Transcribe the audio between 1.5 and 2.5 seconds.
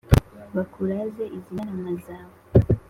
ntarama zawe